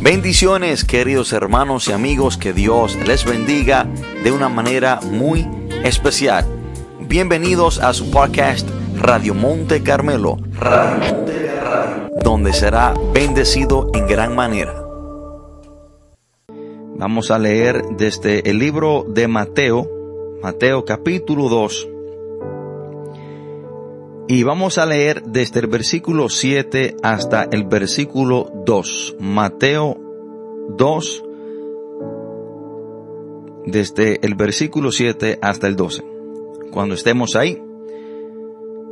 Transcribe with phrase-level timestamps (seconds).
[0.00, 3.86] Bendiciones queridos hermanos y amigos, que Dios les bendiga
[4.22, 5.48] de una manera muy
[5.84, 6.44] especial.
[7.00, 10.36] Bienvenidos a su podcast Radio Monte Carmelo,
[12.22, 14.74] donde será bendecido en gran manera.
[16.98, 19.88] Vamos a leer desde el libro de Mateo,
[20.42, 21.95] Mateo capítulo 2.
[24.28, 29.16] Y vamos a leer desde el versículo 7 hasta el versículo 2.
[29.20, 29.96] Mateo
[30.76, 31.24] 2,
[33.66, 36.02] desde el versículo 7 hasta el 12.
[36.72, 37.62] Cuando estemos ahí,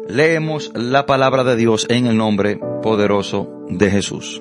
[0.06, 4.40] leemos la palabra de Dios en el nombre poderoso de Jesús.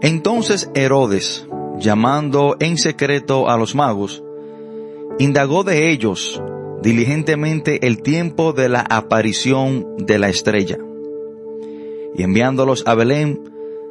[0.00, 1.46] Entonces Herodes,
[1.78, 4.22] llamando en secreto a los magos,
[5.18, 6.40] indagó de ellos
[6.84, 10.78] diligentemente el tiempo de la aparición de la estrella.
[12.14, 13.40] Y enviándolos a Belén,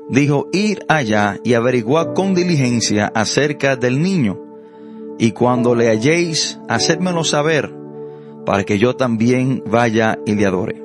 [0.09, 4.39] dijo, ir allá y averiguar con diligencia acerca del niño,
[5.17, 7.73] y cuando le halléis, hacedmelo saber,
[8.45, 10.79] para que yo también vaya y le adore.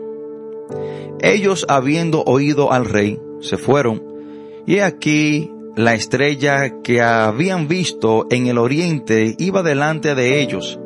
[1.21, 4.03] Ellos, habiendo oído al rey, se fueron,
[4.67, 10.81] y aquí la estrella que habían visto en el oriente iba delante de ellos,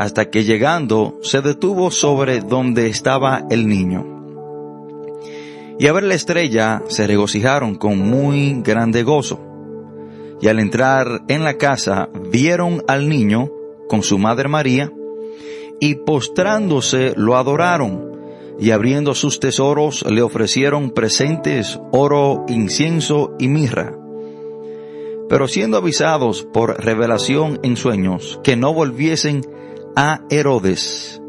[0.00, 4.06] hasta que llegando se detuvo sobre donde estaba el niño.
[5.78, 9.38] Y a ver la estrella se regocijaron con muy grande gozo.
[10.40, 13.50] Y al entrar en la casa vieron al niño
[13.90, 14.90] con su madre María,
[15.80, 18.10] y postrándose lo adoraron,
[18.58, 23.94] y abriendo sus tesoros le ofrecieron presentes, oro, incienso y mirra.
[25.28, 29.42] Pero siendo avisados por revelación en sueños que no volviesen
[29.96, 31.20] a Herodes,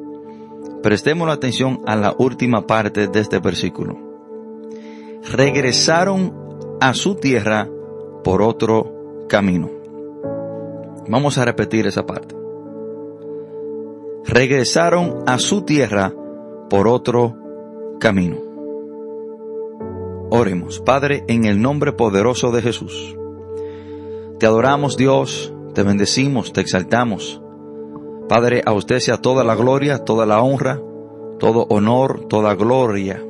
[0.84, 3.98] prestemos la atención a la última parte de este versículo.
[5.32, 7.68] Regresaron a su tierra
[8.24, 9.70] por otro camino.
[11.08, 12.42] Vamos a repetir esa parte
[14.32, 16.14] regresaron a su tierra
[16.70, 17.36] por otro
[18.00, 18.38] camino.
[20.30, 23.16] Oremos, Padre, en el nombre poderoso de Jesús.
[24.40, 27.42] Te adoramos Dios, te bendecimos, te exaltamos.
[28.32, 30.80] Padre, a usted sea toda la gloria, toda la honra,
[31.38, 33.22] todo honor, toda gloria.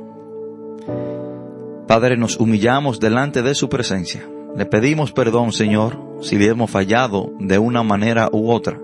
[1.88, 4.24] Padre, nos humillamos delante de su presencia.
[4.56, 8.80] Le pedimos perdón, Señor, si le hemos fallado de una manera u otra.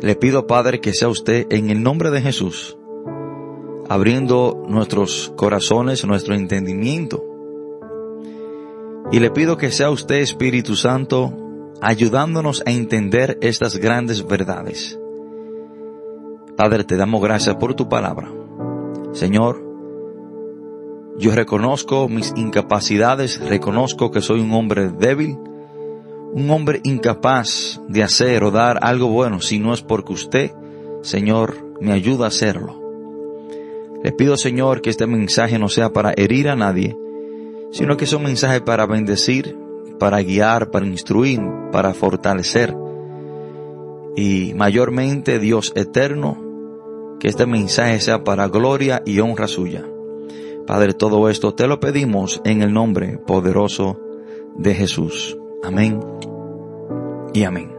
[0.00, 2.76] Le pido, Padre, que sea usted en el nombre de Jesús,
[3.88, 7.24] abriendo nuestros corazones, nuestro entendimiento.
[9.12, 11.41] Y le pido que sea usted, Espíritu Santo,
[11.82, 14.98] ayudándonos a entender estas grandes verdades.
[16.56, 18.30] Padre, te damos gracias por tu palabra.
[19.12, 19.60] Señor,
[21.18, 25.36] yo reconozco mis incapacidades, reconozco que soy un hombre débil,
[26.32, 30.52] un hombre incapaz de hacer o dar algo bueno si no es porque usted,
[31.02, 32.80] Señor, me ayuda a hacerlo.
[34.04, 36.96] Le pido, Señor, que este mensaje no sea para herir a nadie,
[37.72, 39.56] sino que sea un mensaje para bendecir,
[40.02, 41.40] para guiar, para instruir,
[41.70, 42.76] para fortalecer.
[44.16, 49.86] Y mayormente, Dios eterno, que este mensaje sea para gloria y honra suya.
[50.66, 53.96] Padre, todo esto te lo pedimos en el nombre poderoso
[54.56, 55.38] de Jesús.
[55.62, 56.00] Amén
[57.32, 57.70] y amén.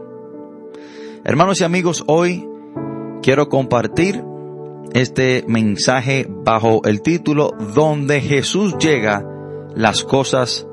[1.24, 2.48] Hermanos y amigos, hoy
[3.20, 4.24] quiero compartir
[4.94, 9.28] este mensaje bajo el título Donde Jesús llega,
[9.74, 10.66] las cosas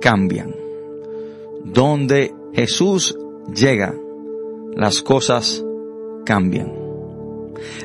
[0.00, 0.54] cambian.
[1.64, 3.16] Donde Jesús
[3.54, 3.94] llega,
[4.74, 5.64] las cosas
[6.24, 6.72] cambian.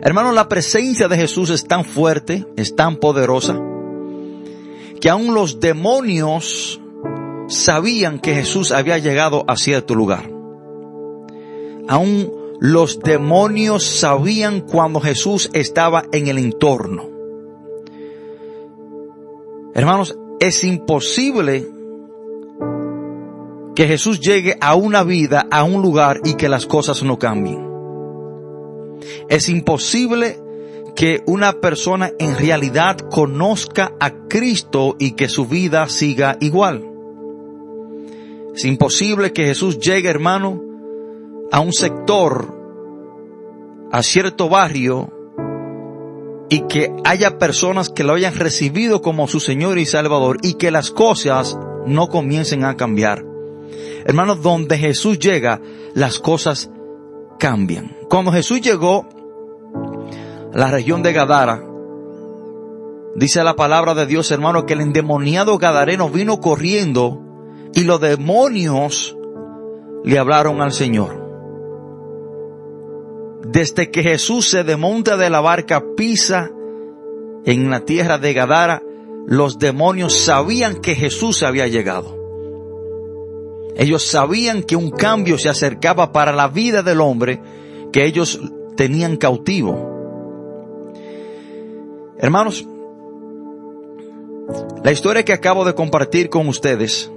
[0.02, 3.60] Hermanos, la presencia de Jesús es tan fuerte, es tan poderosa,
[5.00, 6.82] que aún los demonios
[7.48, 10.30] sabían que Jesús había llegado a cierto lugar.
[11.88, 17.10] Aún los demonios sabían cuando Jesús estaba en el entorno.
[19.74, 21.68] Hermanos, es imposible
[23.82, 27.68] que Jesús llegue a una vida, a un lugar y que las cosas no cambien.
[29.28, 30.38] Es imposible
[30.96, 36.88] que una persona en realidad conozca a Cristo y que su vida siga igual.
[38.54, 40.62] Es imposible que Jesús llegue, hermano,
[41.52, 42.54] a un sector,
[43.92, 45.12] a cierto barrio,
[46.50, 50.70] y que haya personas que lo hayan recibido como su Señor y Salvador y que
[50.70, 51.58] las cosas
[51.88, 53.31] no comiencen a cambiar.
[54.06, 55.62] Hermanos, donde Jesús llega,
[55.94, 56.70] las cosas
[57.40, 57.96] cambian.
[58.10, 59.08] Cuando Jesús llegó
[60.54, 61.64] a la región de Gadara,
[63.16, 67.22] Dice la palabra de Dios, hermano, que el endemoniado Gadareno vino corriendo
[67.74, 69.18] y los demonios
[70.04, 71.20] le hablaron al Señor.
[73.44, 76.52] Desde que Jesús se demonta de la barca, pisa
[77.44, 78.82] en la tierra de Gadara,
[79.28, 82.21] los demonios sabían que Jesús había llegado.
[83.76, 87.42] Ellos sabían que un cambio se acercaba para la vida del hombre
[87.92, 88.40] que ellos
[88.76, 89.90] tenían cautivo.
[92.18, 92.68] Hermanos,
[94.84, 97.12] la historia que acabo de compartir con ustedes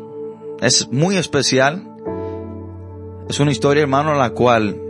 [0.61, 1.91] es muy especial.
[3.29, 4.81] Es una historia, hermano, la cual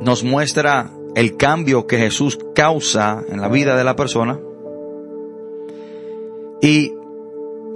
[0.00, 4.38] nos muestra el cambio que Jesús causa en la vida de la persona.
[6.60, 6.94] Y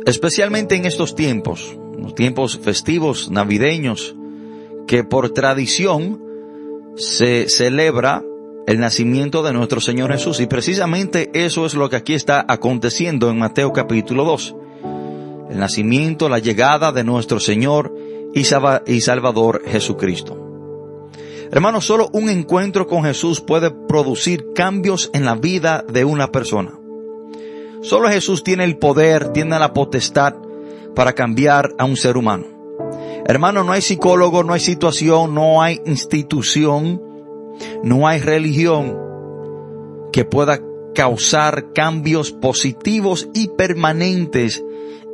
[0.08, 4.16] especialmente en estos tiempos, los tiempos festivos, navideños,
[4.86, 6.22] que por tradición
[6.96, 8.24] se celebra
[8.66, 10.40] el nacimiento de nuestro Señor Jesús.
[10.40, 14.54] Y precisamente eso es lo que aquí está aconteciendo en Mateo capítulo 2.
[15.50, 17.94] El nacimiento, la llegada de nuestro Señor
[18.34, 20.36] y Salvador Jesucristo.
[21.50, 26.77] Hermanos, solo un encuentro con Jesús puede producir cambios en la vida de una persona.
[27.82, 30.34] Solo Jesús tiene el poder, tiene la potestad
[30.94, 32.46] para cambiar a un ser humano.
[33.26, 37.02] Hermano, no hay psicólogo, no hay situación, no hay institución,
[37.82, 38.98] no hay religión
[40.12, 40.60] que pueda
[40.94, 44.64] causar cambios positivos y permanentes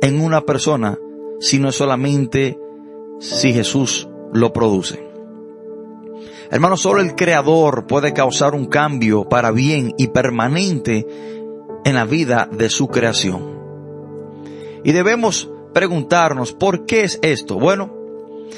[0.01, 0.97] en una persona,
[1.39, 2.57] sino solamente
[3.19, 5.05] si Jesús lo produce.
[6.49, 11.05] Hermano, solo el Creador puede causar un cambio para bien y permanente
[11.85, 13.55] en la vida de su creación.
[14.83, 17.57] Y debemos preguntarnos, ¿por qué es esto?
[17.57, 17.93] Bueno,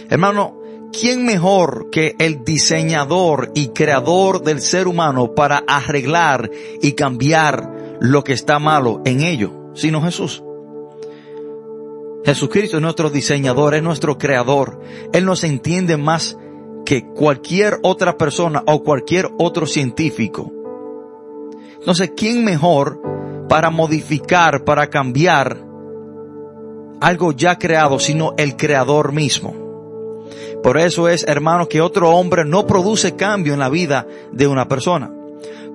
[0.10, 0.60] hermano,
[0.92, 6.50] ¿quién mejor que el diseñador y creador del ser humano para arreglar
[6.82, 10.42] y cambiar lo que está malo en ello, sino Jesús?
[12.24, 14.82] Jesucristo es nuestro diseñador, es nuestro creador.
[15.14, 16.38] Él nos entiende más
[16.86, 20.52] que cualquier otra persona o cualquier otro científico.
[21.80, 23.02] Entonces, ¿quién mejor
[23.48, 25.58] para modificar, para cambiar
[27.00, 29.68] algo ya creado, sino el creador mismo?
[30.64, 34.68] Por eso es, hermano, que otro hombre no produce cambio en la vida de una
[34.68, 35.12] persona.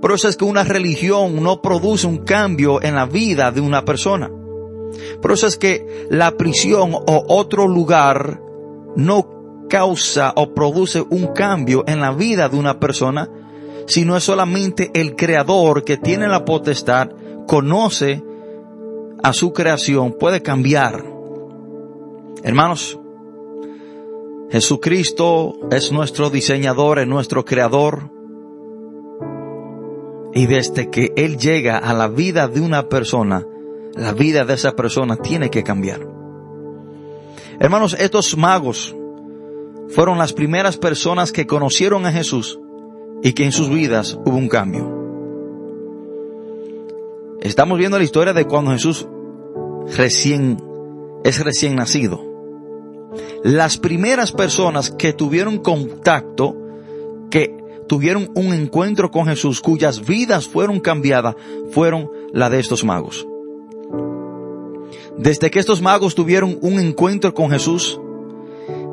[0.01, 3.85] Por eso es que una religión no produce un cambio en la vida de una
[3.85, 4.31] persona.
[5.21, 8.41] Por eso es que la prisión o otro lugar
[8.97, 13.31] no causa o produce un cambio en la vida de una persona,
[13.87, 17.11] sino es solamente el creador que tiene la potestad,
[17.53, 18.25] conoce
[19.23, 21.05] a su creación, puede cambiar.
[22.43, 22.99] Hermanos,
[24.51, 28.11] Jesucristo es nuestro diseñador, es nuestro creador.
[30.33, 33.47] Y desde que Él llega a la vida de una persona,
[33.97, 36.09] la vida de esa persona tiene que cambiar.
[37.61, 38.97] Hermanos, estos magos
[39.91, 42.59] fueron las primeras personas que conocieron a Jesús
[43.23, 45.02] y que en sus vidas hubo un cambio.
[47.43, 49.09] Estamos viendo la historia de cuando Jesús
[49.97, 50.63] recién
[51.25, 52.25] es recién nacido.
[53.43, 56.57] Las primeras personas que tuvieron contacto,
[57.31, 57.59] que
[57.89, 61.35] tuvieron un encuentro con Jesús, cuyas vidas fueron cambiadas,
[61.73, 63.27] fueron la de estos magos.
[65.19, 68.01] Desde que estos magos tuvieron un encuentro con Jesús,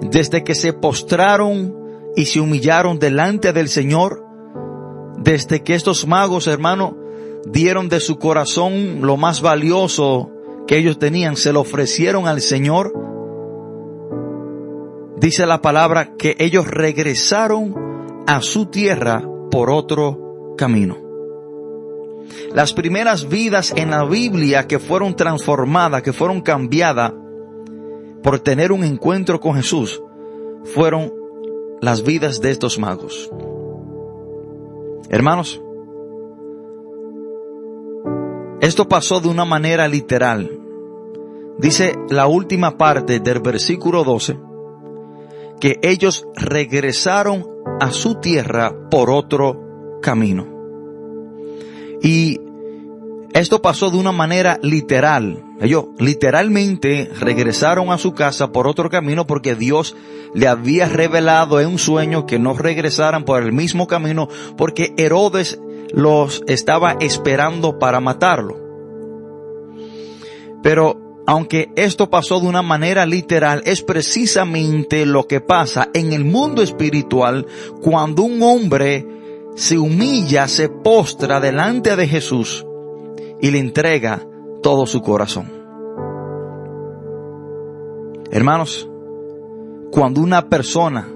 [0.01, 1.75] desde que se postraron
[2.15, 4.25] y se humillaron delante del Señor,
[5.20, 6.99] desde que estos magos, hermano,
[7.46, 10.31] dieron de su corazón lo más valioso
[10.67, 12.93] que ellos tenían, se lo ofrecieron al Señor,
[15.17, 20.98] dice la palabra que ellos regresaron a su tierra por otro camino.
[22.53, 27.13] Las primeras vidas en la Biblia que fueron transformadas, que fueron cambiadas,
[28.22, 30.01] por tener un encuentro con Jesús
[30.65, 31.13] fueron
[31.81, 33.31] las vidas de estos magos.
[35.10, 35.62] Hermanos,
[38.62, 40.51] esto pasó de una manera literal.
[41.58, 44.38] Dice la última parte del versículo 12
[45.60, 47.46] que ellos regresaron
[47.80, 50.48] a su tierra por otro camino.
[52.01, 52.39] Y
[53.34, 55.44] esto pasó de una manera literal.
[55.62, 59.96] Ellos literalmente regresaron a su casa por otro camino porque Dios
[60.34, 65.60] le había revelado en un sueño que no regresaran por el mismo camino porque Herodes
[65.91, 68.58] los estaba esperando para matarlo.
[70.62, 76.25] Pero aunque esto pasó de una manera literal, es precisamente lo que pasa en el
[76.25, 77.46] mundo espiritual
[77.81, 79.05] cuando un hombre
[79.55, 82.65] se humilla, se postra delante de Jesús
[83.41, 84.25] y le entrega
[84.63, 85.51] todo su corazón.
[88.31, 88.89] Hermanos,
[89.91, 91.08] cuando una persona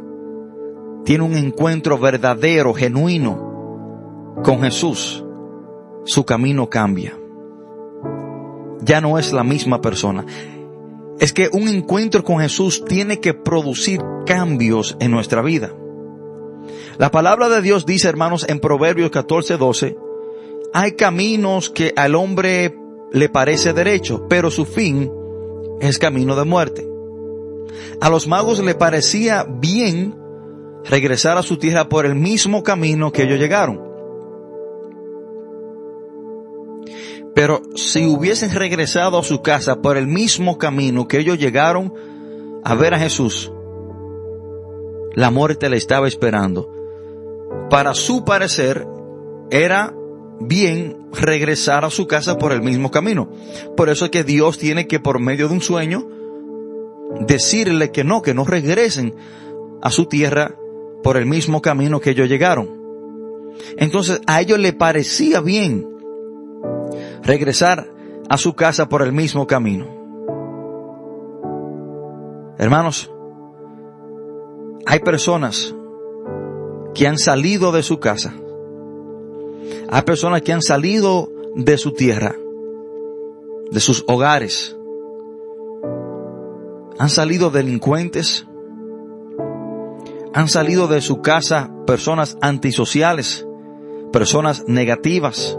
[1.05, 3.52] tiene un encuentro verdadero, genuino
[4.41, 5.23] con Jesús,
[6.05, 7.17] su camino cambia.
[8.81, 10.25] Ya no es la misma persona.
[11.19, 15.71] Es que un encuentro con Jesús tiene que producir cambios en nuestra vida.
[16.97, 19.97] La palabra de Dios dice, hermanos, en Proverbios 14, 12,
[20.73, 22.75] hay caminos que al hombre
[23.11, 25.11] le parece derecho, pero su fin
[25.79, 26.87] es camino de muerte.
[28.01, 30.15] A los magos le parecía bien
[30.85, 33.92] regresar a su tierra por el mismo camino que ellos llegaron.
[37.35, 41.93] Pero si hubiesen regresado a su casa por el mismo camino que ellos llegaron
[42.63, 43.51] a ver a Jesús,
[45.15, 46.69] la muerte le estaba esperando.
[47.69, 48.87] Para su parecer,
[49.49, 49.93] era
[50.39, 53.29] bien regresar a su casa por el mismo camino.
[53.75, 56.07] Por eso es que Dios tiene que por medio de un sueño
[57.21, 59.13] decirle que no, que no regresen
[59.81, 60.55] a su tierra
[61.03, 62.81] por el mismo camino que ellos llegaron.
[63.77, 65.92] Entonces a ellos le parecía bien
[67.23, 67.87] regresar
[68.29, 69.87] a su casa por el mismo camino.
[72.57, 73.11] Hermanos,
[74.85, 75.73] hay personas
[76.93, 78.33] que han salido de su casa.
[79.89, 82.35] Hay personas que han salido de su tierra,
[83.71, 84.75] de sus hogares.
[86.99, 88.47] Han salido delincuentes,
[90.33, 93.47] han salido de su casa personas antisociales,
[94.11, 95.57] personas negativas.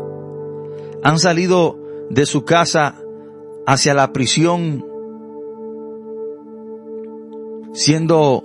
[1.05, 1.79] Han salido
[2.11, 2.97] de su casa
[3.67, 4.85] hacia la prisión
[7.75, 8.45] siendo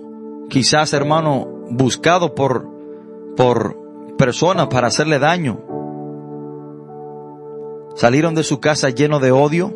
[0.49, 2.67] quizás hermano buscado por,
[3.37, 3.77] por
[4.17, 5.59] personas para hacerle daño.
[7.95, 9.73] Salieron de su casa lleno de odio.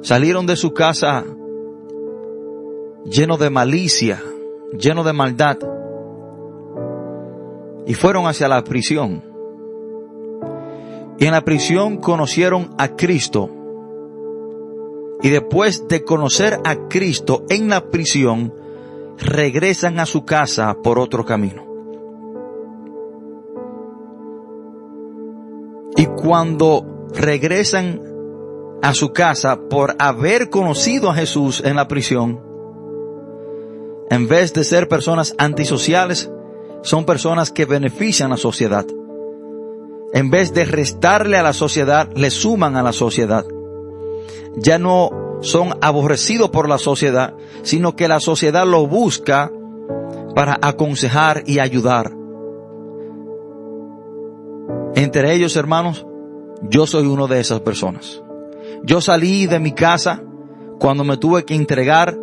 [0.00, 1.24] Salieron de su casa
[3.04, 4.22] lleno de malicia,
[4.72, 5.58] lleno de maldad,
[7.90, 9.20] y fueron hacia la prisión.
[11.18, 13.50] Y en la prisión conocieron a Cristo.
[15.22, 18.54] Y después de conocer a Cristo en la prisión,
[19.18, 21.64] regresan a su casa por otro camino.
[25.96, 28.02] Y cuando regresan
[28.82, 32.40] a su casa por haber conocido a Jesús en la prisión,
[34.10, 36.30] en vez de ser personas antisociales,
[36.82, 38.86] son personas que benefician a la sociedad.
[40.12, 43.44] En vez de restarle a la sociedad, le suman a la sociedad.
[44.56, 49.52] Ya no son aborrecidos por la sociedad, sino que la sociedad lo busca
[50.34, 52.12] para aconsejar y ayudar.
[54.94, 56.06] Entre ellos, hermanos,
[56.62, 58.22] yo soy uno de esas personas.
[58.82, 60.22] Yo salí de mi casa
[60.78, 62.18] cuando me tuve que entregar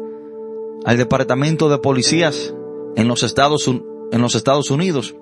[0.85, 2.53] al departamento de policías
[2.95, 3.69] en los Estados,
[4.11, 5.15] en los Estados Unidos.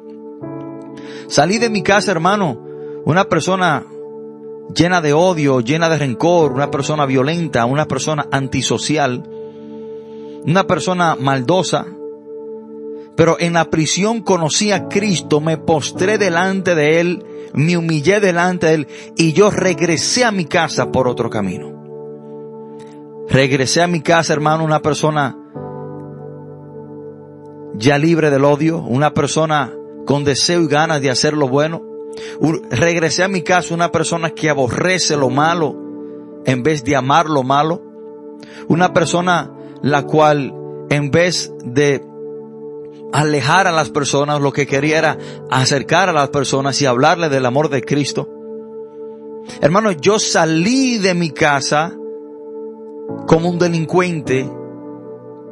[1.27, 2.61] Salí de mi casa, hermano,
[3.05, 3.85] una persona
[4.73, 9.23] llena de odio, llena de rencor, una persona violenta, una persona antisocial,
[10.45, 11.85] una persona maldosa.
[13.15, 18.67] Pero en la prisión conocí a Cristo, me postré delante de Él, me humillé delante
[18.67, 21.73] de Él y yo regresé a mi casa por otro camino.
[23.29, 25.37] Regresé a mi casa, hermano, una persona
[27.77, 29.73] ya libre del odio, una persona
[30.05, 31.83] con deseo y ganas de hacer lo bueno.
[32.69, 35.75] Regresé a mi casa una persona que aborrece lo malo
[36.45, 37.81] en vez de amar lo malo.
[38.67, 39.51] Una persona
[39.81, 40.53] la cual
[40.89, 42.03] en vez de
[43.11, 45.17] alejar a las personas, lo que quería era
[45.49, 48.29] acercar a las personas y hablarle del amor de Cristo.
[49.61, 51.95] Hermano, yo salí de mi casa
[53.27, 54.49] como un delincuente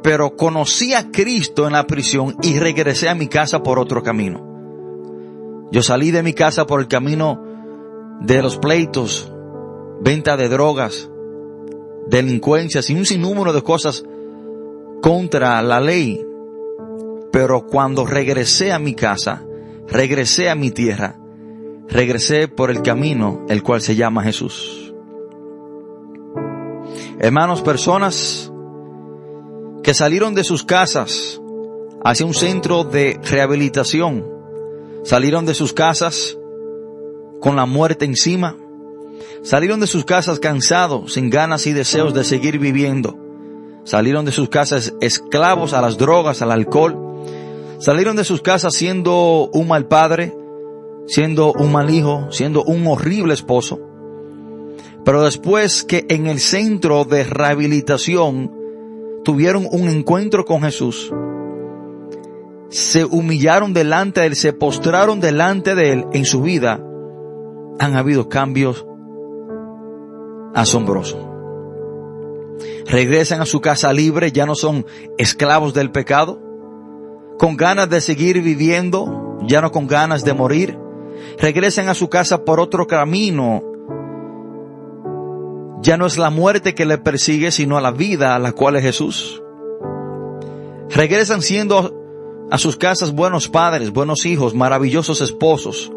[0.04, 5.66] pero conocí a Cristo en la prisión y regresé a mi casa por otro camino.
[5.72, 7.42] Yo salí de mi casa por el camino
[8.20, 9.32] de los pleitos,
[10.02, 11.10] venta de drogas,
[12.06, 14.04] delincuencias y un sinnúmero de cosas
[15.00, 16.22] contra la ley.
[17.32, 19.42] Pero cuando regresé a mi casa,
[19.88, 21.16] regresé a mi tierra,
[21.88, 24.92] regresé por el camino el cual se llama Jesús.
[27.18, 28.50] Hermanos, personas
[29.84, 31.40] que salieron de sus casas
[32.02, 34.26] hacia un centro de rehabilitación,
[35.04, 36.36] salieron de sus casas
[37.40, 38.56] con la muerte encima,
[39.42, 43.16] salieron de sus casas cansados, sin ganas y deseos de seguir viviendo,
[43.84, 47.04] salieron de sus casas esclavos a las drogas, al alcohol,
[47.84, 50.34] Salieron de sus casas siendo un mal padre,
[51.06, 53.78] siendo un mal hijo, siendo un horrible esposo.
[55.04, 58.63] Pero después que en el centro de rehabilitación
[59.24, 61.12] tuvieron un encuentro con Jesús,
[62.68, 66.80] se humillaron delante de Él, se postraron delante de Él en su vida,
[67.78, 68.86] han habido cambios
[70.54, 71.18] asombrosos.
[72.86, 74.86] Regresan a su casa libre, ya no son
[75.18, 76.40] esclavos del pecado,
[77.38, 80.78] con ganas de seguir viviendo, ya no con ganas de morir.
[81.38, 83.62] Regresan a su casa por otro camino.
[85.84, 88.76] Ya no es la muerte que le persigue, sino a la vida a la cual
[88.76, 89.42] es Jesús.
[90.88, 95.92] Regresan siendo a sus casas buenos padres, buenos hijos, maravillosos esposos.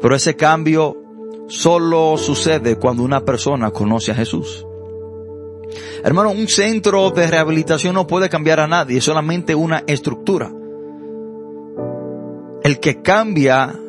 [0.00, 0.96] Pero ese cambio
[1.48, 4.64] solo sucede cuando una persona conoce a Jesús.
[6.04, 10.52] Hermano, un centro de rehabilitación no puede cambiar a nadie, es solamente una estructura.
[12.62, 13.81] El que cambia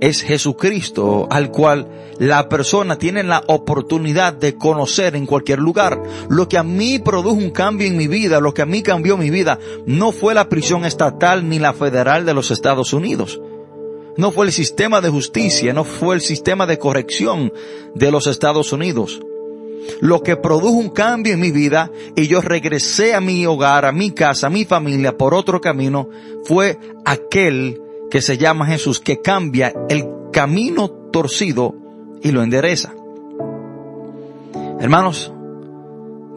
[0.00, 1.88] es Jesucristo, al cual
[2.18, 6.02] la persona tiene la oportunidad de conocer en cualquier lugar.
[6.28, 9.16] Lo que a mí produjo un cambio en mi vida, lo que a mí cambió
[9.16, 13.40] mi vida, no fue la prisión estatal ni la federal de los Estados Unidos.
[14.16, 17.52] No fue el sistema de justicia, no fue el sistema de corrección
[17.94, 19.20] de los Estados Unidos.
[20.00, 23.92] Lo que produjo un cambio en mi vida y yo regresé a mi hogar, a
[23.92, 26.08] mi casa, a mi familia por otro camino,
[26.44, 31.74] fue aquel que se llama Jesús, que cambia el camino torcido
[32.22, 32.92] y lo endereza.
[34.80, 35.32] Hermanos,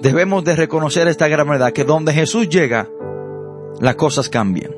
[0.01, 2.89] debemos de reconocer esta gran verdad, que donde Jesús llega,
[3.79, 4.75] las cosas cambian.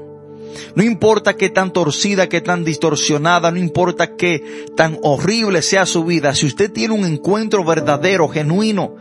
[0.76, 6.06] No importa qué tan torcida, qué tan distorsionada, no importa qué tan horrible sea su
[6.06, 8.96] vida, si usted tiene un encuentro verdadero, genuino,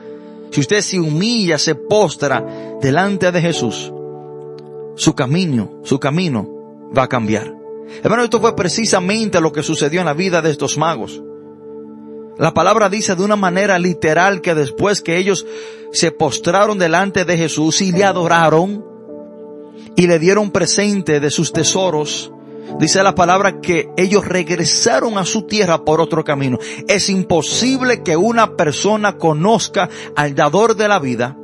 [0.50, 2.44] si usted se humilla, se postra
[2.80, 3.92] delante de Jesús,
[4.96, 6.48] su camino, su camino
[6.96, 7.63] va a cambiar.
[8.02, 11.22] Hermano, esto fue precisamente lo que sucedió en la vida de estos magos.
[12.38, 15.46] La palabra dice de una manera literal que después que ellos
[15.92, 18.84] se postraron delante de Jesús y le adoraron
[19.96, 22.32] y le dieron presente de sus tesoros,
[22.80, 26.58] dice la palabra que ellos regresaron a su tierra por otro camino.
[26.88, 31.36] Es imposible que una persona conozca al dador de la vida.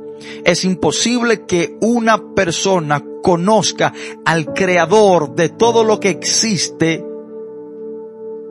[0.43, 3.93] Es imposible que una persona conozca
[4.25, 7.05] al creador de todo lo que existe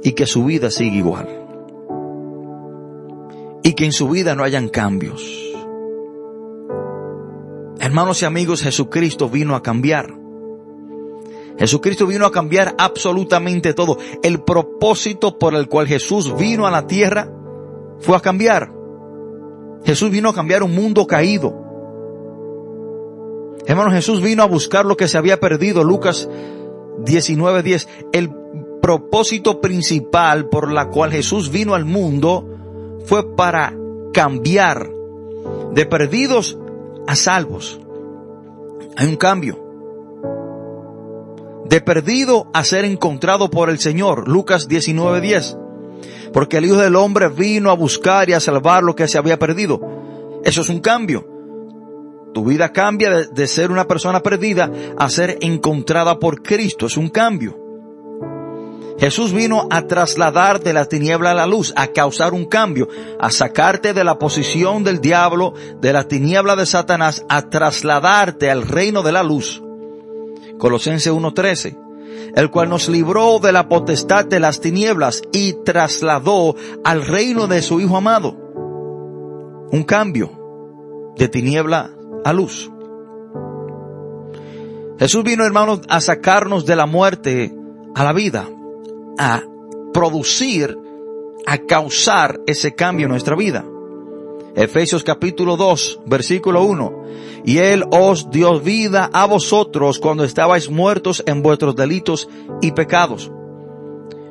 [0.02, 1.28] y que su vida siga igual.
[3.62, 5.22] Y que en su vida no hayan cambios.
[7.78, 10.14] Hermanos y amigos, Jesucristo vino a cambiar.
[11.59, 13.98] Jesucristo vino a cambiar absolutamente todo.
[14.22, 17.30] El propósito por el cual Jesús vino a la tierra
[17.98, 18.72] fue a cambiar.
[19.85, 21.60] Jesús vino a cambiar un mundo caído.
[23.66, 25.85] Hermano, Jesús vino a buscar lo que se había perdido.
[25.85, 26.29] Lucas
[27.05, 27.88] 19:10.
[28.12, 28.31] El
[28.81, 32.46] propósito principal por la cual Jesús vino al mundo
[33.05, 33.75] fue para
[34.12, 34.90] cambiar
[35.73, 36.59] de perdidos
[37.07, 37.81] a salvos.
[38.96, 39.66] Hay un cambio.
[41.66, 44.29] De perdido a ser encontrado por el Señor.
[44.29, 45.57] Lucas 19:10.
[46.33, 49.38] Porque el Hijo del Hombre vino a buscar y a salvar lo que se había
[49.38, 49.81] perdido.
[50.44, 51.29] Eso es un cambio.
[52.32, 56.86] Tu vida cambia de, ser una persona perdida a ser encontrada por Cristo.
[56.86, 57.58] Es un cambio.
[58.98, 62.86] Jesús vino a trasladar de la tiniebla a la luz, a causar un cambio,
[63.18, 68.68] a sacarte de la posición del diablo, de la tiniebla de Satanás, a trasladarte al
[68.68, 69.62] reino de la luz.
[70.58, 71.78] Colosenses 1.13,
[72.36, 77.62] el cual nos libró de la potestad de las tinieblas y trasladó al reino de
[77.62, 78.36] su Hijo amado.
[79.72, 81.90] Un cambio de tiniebla
[82.24, 82.70] a luz.
[84.98, 87.54] Jesús vino, hermanos, a sacarnos de la muerte
[87.94, 88.48] a la vida,
[89.18, 89.42] a
[89.92, 90.76] producir,
[91.46, 93.64] a causar ese cambio en nuestra vida.
[94.54, 97.04] Efesios capítulo 2, versículo 1.
[97.44, 102.28] Y Él os dio vida a vosotros cuando estabais muertos en vuestros delitos
[102.61, 103.30] y pecados.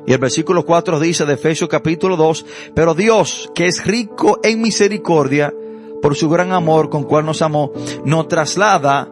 [0.06, 4.60] Y el versículo 4 dice de Efesios capítulo 2, pero Dios, que es rico en
[4.60, 5.52] misericordia,
[6.02, 7.72] por su gran amor con cual nos amó,
[8.04, 9.08] nos traslada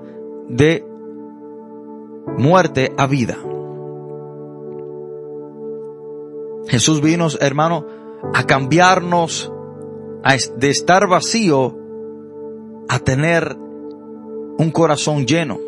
[0.49, 0.85] de
[2.37, 3.39] muerte a vida.
[6.69, 7.87] Jesús vino, hermano,
[8.35, 9.51] a cambiarnos
[10.57, 11.77] de estar vacío
[12.89, 15.59] a tener un corazón lleno.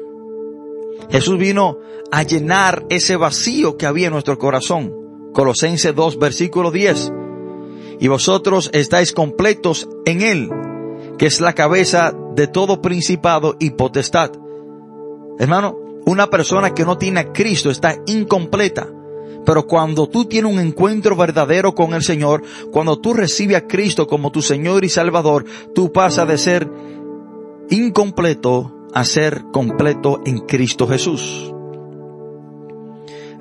[1.11, 1.79] Jesús vino
[2.11, 4.95] a llenar ese vacío que había en nuestro corazón.
[5.33, 7.13] Colosenses 2, versículo 10.
[8.01, 10.51] Y vosotros estáis completos en Él,
[11.21, 14.31] que es la cabeza de todo principado y potestad.
[15.39, 18.89] Hermano, una persona que no tiene a Cristo está incompleta.
[19.45, 24.07] Pero cuando tú tienes un encuentro verdadero con el Señor, cuando tú recibes a Cristo
[24.07, 26.71] como tu Señor y Salvador, tú pasas de ser
[27.69, 31.53] incompleto a ser completo en Cristo Jesús.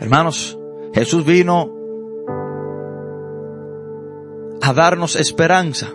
[0.02, 0.60] Hermanos,
[0.94, 1.72] Jesús vino
[4.62, 5.94] a darnos esperanza.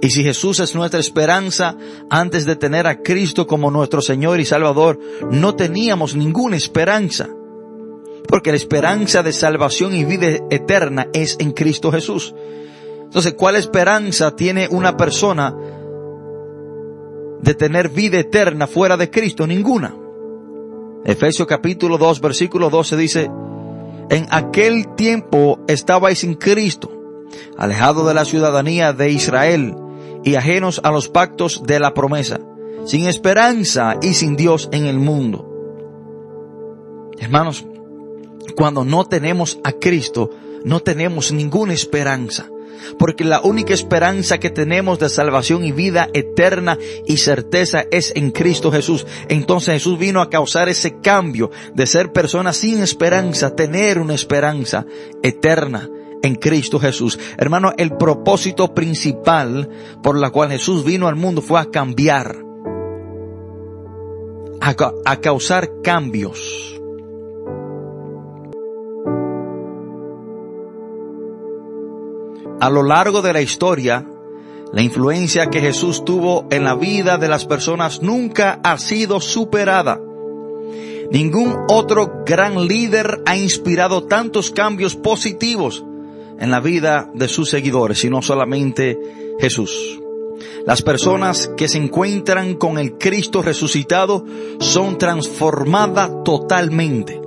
[0.00, 1.76] Y si Jesús es nuestra esperanza,
[2.10, 4.98] antes de tener a Cristo como nuestro Señor y Salvador,
[5.30, 7.30] no teníamos ninguna esperanza.
[8.28, 12.34] Porque la esperanza de salvación y vida eterna es en Cristo Jesús.
[13.04, 15.56] Entonces, ¿cuál esperanza tiene una persona
[17.40, 19.46] de tener vida eterna fuera de Cristo?
[19.46, 19.96] Ninguna.
[21.04, 23.30] Efesios capítulo 2, versículo 12 dice,
[24.10, 26.90] en aquel tiempo estabais sin Cristo,
[27.56, 29.76] alejado de la ciudadanía de Israel
[30.26, 32.40] y ajenos a los pactos de la promesa,
[32.84, 35.48] sin esperanza y sin Dios en el mundo.
[37.16, 37.64] Hermanos,
[38.56, 40.30] cuando no tenemos a Cristo,
[40.64, 42.50] no tenemos ninguna esperanza.
[42.98, 48.32] Porque la única esperanza que tenemos de salvación y vida eterna y certeza es en
[48.32, 49.06] Cristo Jesús.
[49.28, 54.86] Entonces Jesús vino a causar ese cambio de ser personas sin esperanza, tener una esperanza
[55.22, 55.88] eterna
[56.26, 57.18] en Cristo Jesús.
[57.38, 59.68] Hermano, el propósito principal
[60.02, 62.36] por la cual Jesús vino al mundo fue a cambiar,
[64.60, 66.76] a, a causar cambios
[72.58, 74.06] A lo largo de la historia,
[74.72, 80.00] la influencia que Jesús tuvo en la vida de las personas nunca ha sido superada.
[81.10, 85.84] Ningún otro gran líder ha inspirado tantos cambios positivos
[86.38, 88.98] en la vida de sus seguidores, sino solamente
[89.38, 90.00] Jesús.
[90.66, 94.24] Las personas que se encuentran con el Cristo resucitado
[94.58, 97.20] son transformadas totalmente.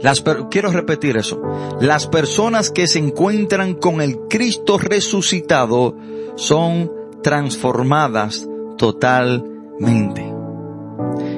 [0.00, 1.40] Las quiero repetir eso.
[1.80, 5.94] Las personas que se encuentran con el Cristo resucitado
[6.34, 6.90] son
[7.22, 10.32] transformadas totalmente.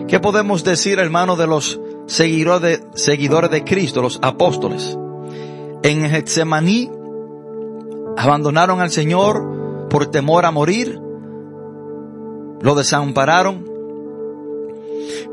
[0.08, 4.96] ¿Qué podemos decir, hermano, de los seguidores de, seguidores de Cristo, los apóstoles?
[5.84, 6.90] En Getsemaní
[8.16, 10.98] abandonaron al Señor por temor a morir,
[12.62, 13.70] lo desampararon,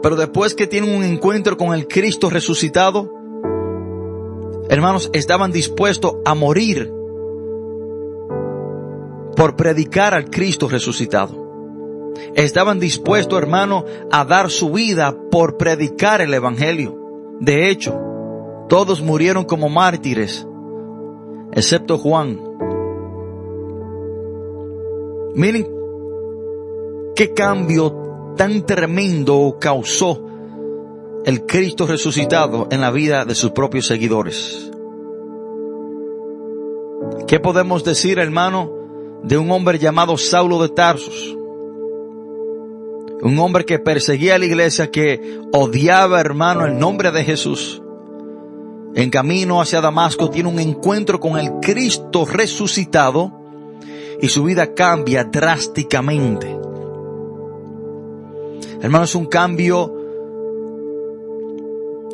[0.04, 3.10] pero después que tienen un encuentro con el Cristo resucitado,
[4.68, 6.92] hermanos, estaban dispuestos a morir
[9.38, 12.12] por predicar al Cristo resucitado.
[12.36, 16.98] Estaban dispuestos, hermano, a dar su vida por predicar el Evangelio.
[17.40, 18.11] De hecho,
[18.72, 20.48] todos murieron como mártires,
[21.52, 22.40] excepto Juan.
[25.36, 25.68] Miren
[27.14, 30.26] qué cambio tan tremendo causó
[31.26, 34.72] el Cristo resucitado en la vida de sus propios seguidores.
[37.28, 38.72] ¿Qué podemos decir, hermano,
[39.22, 41.36] de un hombre llamado Saulo de Tarsus?
[43.22, 47.82] Un hombre que perseguía a la iglesia, que odiaba, hermano, el nombre de Jesús.
[48.94, 53.32] En camino hacia Damasco tiene un encuentro con el Cristo resucitado
[54.22, 56.58] y su vida cambia drásticamente.
[58.82, 59.94] Hermano, es un cambio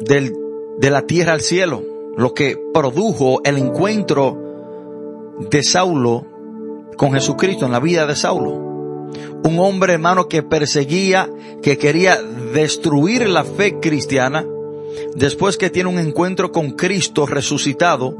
[0.02, 0.36] del,
[0.78, 1.84] de la tierra al cielo,
[2.16, 4.38] lo que produjo el encuentro
[5.50, 6.26] de Saulo
[6.96, 8.52] con Jesucristo en la vida de Saulo.
[9.44, 11.30] Un hombre hermano que perseguía,
[11.62, 12.22] que quería
[12.54, 14.46] destruir la fe cristiana,
[15.16, 18.16] después que tiene un encuentro con Cristo resucitado,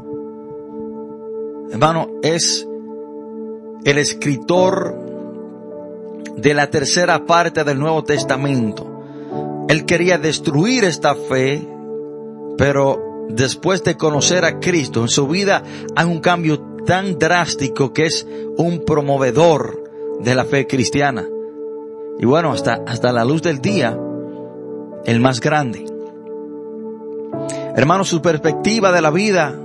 [1.70, 2.66] hermano, es
[3.84, 4.96] el escritor
[6.36, 8.86] de la tercera parte del Nuevo Testamento.
[9.68, 11.66] Él quería destruir esta fe,
[12.56, 15.62] pero después de conocer a Cristo en su vida
[15.94, 18.26] hay un cambio tan drástico que es
[18.56, 19.84] un promovedor
[20.20, 21.26] de la fe cristiana.
[22.18, 23.98] Y bueno, hasta, hasta la luz del día,
[25.04, 25.84] el más grande.
[27.78, 29.56] Hermano, su perspectiva de la vida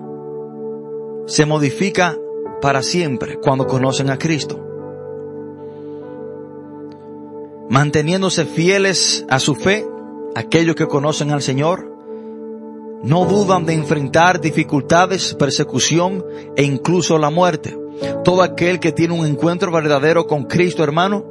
[1.25, 2.15] se modifica
[2.61, 4.63] para siempre cuando conocen a Cristo.
[7.71, 9.87] Manteniéndose fieles a su fe,
[10.35, 11.91] aquellos que conocen al Señor,
[13.01, 16.23] no dudan de enfrentar dificultades, persecución
[16.55, 17.75] e incluso la muerte.
[18.23, 21.25] Todo aquel que tiene un encuentro verdadero con Cristo, hermano,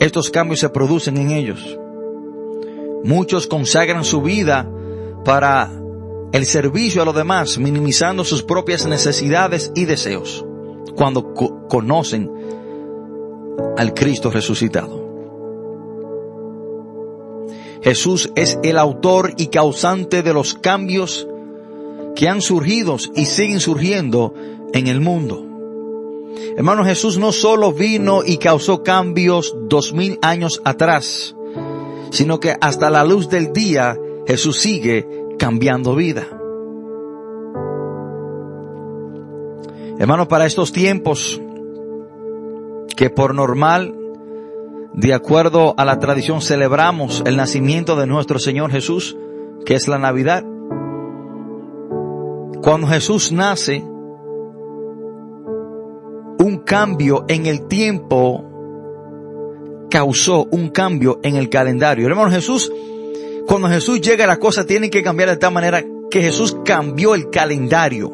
[0.00, 1.78] estos cambios se producen en ellos.
[3.06, 4.68] Muchos consagran su vida
[5.24, 5.70] para
[6.32, 10.44] el servicio a los demás, minimizando sus propias necesidades y deseos,
[10.96, 11.32] cuando
[11.68, 12.28] conocen
[13.76, 15.06] al Cristo resucitado.
[17.80, 21.28] Jesús es el autor y causante de los cambios
[22.16, 24.34] que han surgido y siguen surgiendo
[24.72, 25.46] en el mundo.
[26.56, 31.36] Hermano, Jesús no solo vino y causó cambios dos mil años atrás,
[32.16, 33.94] sino que hasta la luz del día
[34.26, 35.06] Jesús sigue
[35.38, 36.26] cambiando vida.
[39.98, 41.38] Hermano, para estos tiempos
[42.96, 43.94] que por normal,
[44.94, 49.14] de acuerdo a la tradición, celebramos el nacimiento de nuestro Señor Jesús,
[49.66, 50.42] que es la Navidad.
[52.62, 53.84] Cuando Jesús nace,
[56.38, 58.55] un cambio en el tiempo
[59.90, 62.06] causó un cambio en el calendario.
[62.06, 62.72] Hermano Jesús,
[63.46, 67.30] cuando Jesús llega, las cosas tienen que cambiar de tal manera que Jesús cambió el
[67.30, 68.12] calendario.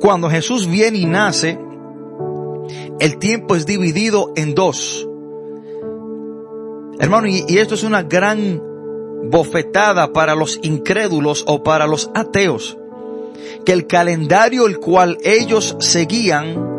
[0.00, 1.58] Cuando Jesús viene y nace,
[3.00, 5.08] el tiempo es dividido en dos.
[6.98, 8.62] Hermano, y, y esto es una gran
[9.24, 12.76] bofetada para los incrédulos o para los ateos.
[13.64, 16.70] Que el calendario el cual ellos seguían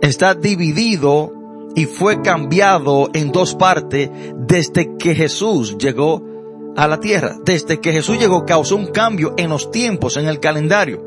[0.00, 1.32] está dividido
[1.74, 6.22] y fue cambiado en dos partes desde que Jesús llegó
[6.76, 7.36] a la tierra.
[7.44, 11.02] Desde que Jesús llegó causó un cambio en los tiempos, en el calendario.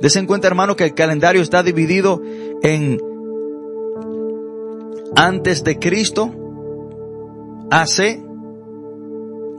[0.00, 2.20] Desen cuenta hermano que el calendario está dividido
[2.62, 3.00] en
[5.16, 6.30] antes de Cristo,
[7.70, 8.20] AC,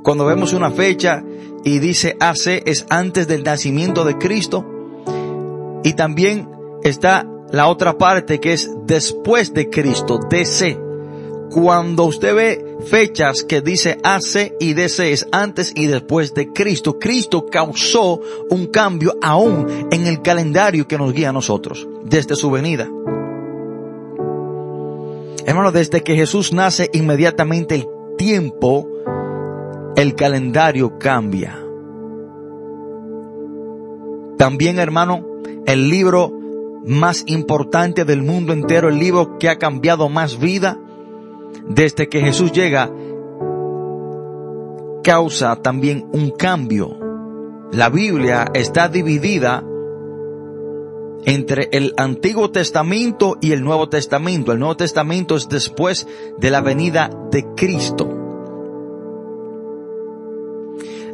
[0.03, 1.23] cuando vemos una fecha
[1.63, 4.65] y dice AC es antes del nacimiento de Cristo,
[5.83, 6.49] y también
[6.83, 10.79] está la otra parte que es después de Cristo, DC.
[11.51, 16.99] Cuando usted ve fechas que dice AC y DC es antes y después de Cristo,
[16.99, 22.51] Cristo causó un cambio aún en el calendario que nos guía a nosotros desde su
[22.51, 22.87] venida.
[25.45, 28.87] Hermano, desde que Jesús nace inmediatamente el tiempo,
[29.95, 31.59] el calendario cambia.
[34.37, 35.25] También, hermano,
[35.65, 36.38] el libro
[36.85, 40.79] más importante del mundo entero, el libro que ha cambiado más vida
[41.67, 42.91] desde que Jesús llega,
[45.03, 46.97] causa también un cambio.
[47.71, 49.63] La Biblia está dividida
[51.25, 54.51] entre el Antiguo Testamento y el Nuevo Testamento.
[54.51, 58.07] El Nuevo Testamento es después de la venida de Cristo.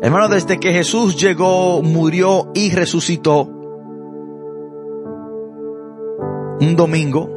[0.01, 3.49] Hermano, desde que Jesús llegó, murió y resucitó,
[6.59, 7.29] un domingo.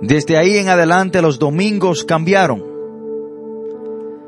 [0.00, 2.64] Desde ahí en adelante los domingos cambiaron.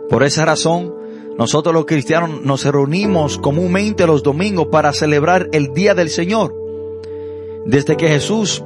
[0.08, 0.94] Por esa razón,
[1.38, 6.54] nosotros los cristianos nos reunimos comúnmente los domingos para celebrar el Día del Señor.
[7.64, 8.62] Desde que Jesús,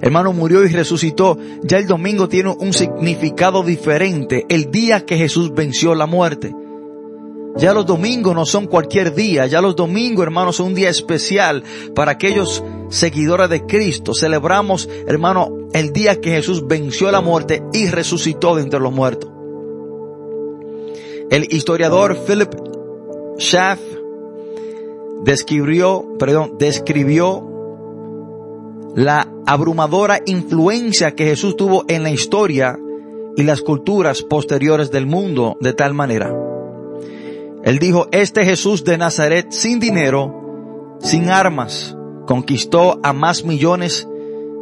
[0.00, 4.46] hermano, murió y resucitó, ya el domingo tiene un significado diferente.
[4.48, 6.54] El día que Jesús venció la muerte.
[7.56, 11.62] Ya los domingos no son cualquier día, ya los domingos, hermanos, son un día especial
[11.94, 14.14] para aquellos seguidores de Cristo.
[14.14, 19.30] Celebramos, hermano, el día que Jesús venció la muerte y resucitó de entre los muertos.
[21.30, 22.54] El historiador Philip
[23.38, 23.80] Schaff
[25.24, 27.48] describió, perdón, describió
[28.94, 32.78] la abrumadora influencia que Jesús tuvo en la historia
[33.36, 36.51] y las culturas posteriores del mundo de tal manera
[37.64, 41.96] él dijo, este Jesús de Nazaret sin dinero, sin armas,
[42.26, 44.08] conquistó a más millones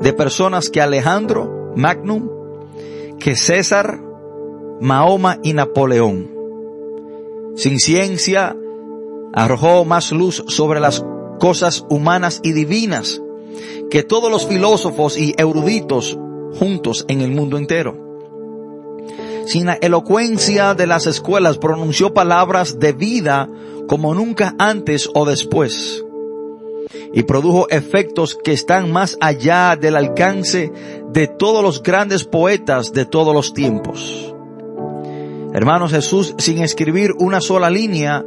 [0.01, 2.29] de personas que Alejandro Magnum,
[3.19, 4.01] que César,
[4.81, 6.31] Mahoma y Napoleón.
[7.57, 8.57] Sin ciencia,
[9.33, 11.05] arrojó más luz sobre las
[11.39, 13.23] cosas humanas y divinas
[13.91, 16.19] que todos los filósofos y eruditos
[16.59, 18.10] juntos en el mundo entero
[19.51, 23.49] sin la elocuencia de las escuelas, pronunció palabras de vida
[23.89, 26.05] como nunca antes o después.
[27.13, 30.73] Y produjo efectos que están más allá del alcance
[31.13, 34.33] de todos los grandes poetas de todos los tiempos.
[35.53, 38.25] Hermanos, Jesús, sin escribir una sola línea,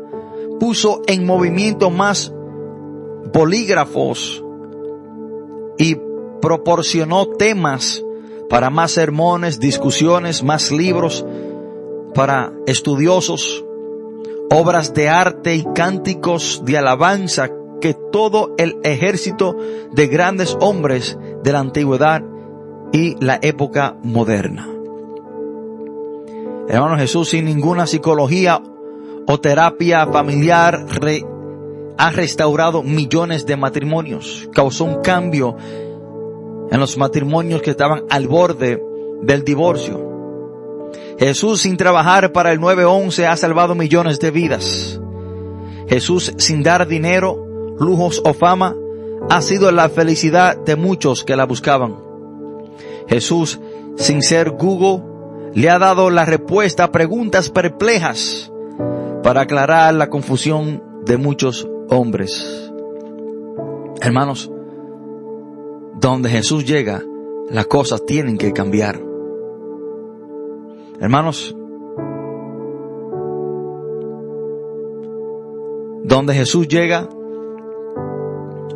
[0.59, 2.33] puso en movimiento más
[3.31, 4.43] polígrafos
[5.77, 5.95] y
[6.41, 8.03] proporcionó temas
[8.53, 11.25] para más sermones, discusiones, más libros
[12.13, 13.65] para estudiosos,
[14.51, 17.49] obras de arte y cánticos de alabanza
[17.81, 19.57] que todo el ejército
[19.91, 22.21] de grandes hombres de la antigüedad
[22.91, 24.69] y la época moderna.
[26.69, 28.61] Hermano Jesús, sin ninguna psicología
[29.25, 30.85] o terapia familiar,
[31.97, 35.57] ha restaurado millones de matrimonios, causó un cambio
[36.71, 38.82] en los matrimonios que estaban al borde
[39.21, 40.13] del divorcio.
[41.17, 44.99] Jesús sin trabajar para el 911 ha salvado millones de vidas.
[45.88, 47.38] Jesús sin dar dinero,
[47.80, 48.76] lujos o fama
[49.30, 51.97] ha sido la felicidad de muchos que la buscaban.
[53.08, 53.60] Jesús
[53.95, 55.04] sin ser Google
[55.54, 58.52] le ha dado la respuesta a preguntas perplejas
[59.21, 62.71] para aclarar la confusión de muchos hombres.
[64.02, 64.52] Hermanos,
[66.03, 67.01] donde Jesús llega,
[67.49, 69.01] las cosas tienen que cambiar.
[70.99, 71.55] Hermanos,
[76.03, 77.07] donde Jesús llega,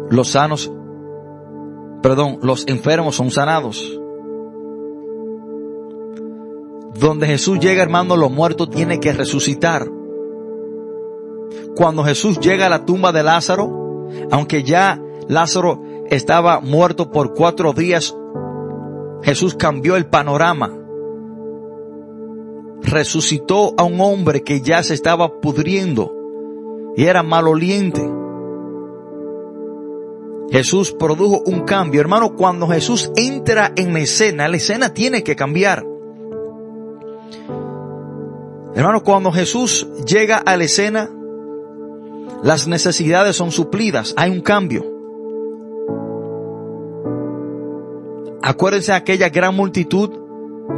[0.09, 0.71] los sanos,
[2.01, 3.99] perdón, los enfermos son sanados.
[6.97, 9.85] Donde Jesús llega, hermano, los muertos tienen que resucitar.
[11.75, 17.74] Cuando Jesús llega a la tumba de Lázaro, aunque ya Lázaro estaba muerto por cuatro
[17.74, 18.15] días,
[19.24, 20.74] Jesús cambió el panorama.
[22.82, 26.13] Resucitó a un hombre que ya se estaba pudriendo
[26.96, 28.02] y era maloliente.
[30.50, 32.00] Jesús produjo un cambio.
[32.00, 35.86] Hermano, cuando Jesús entra en la escena, la escena tiene que cambiar.
[38.74, 41.10] Hermano, cuando Jesús llega a la escena,
[42.43, 44.96] las necesidades son suplidas, hay un cambio.
[48.41, 50.10] Acuérdense de aquella gran multitud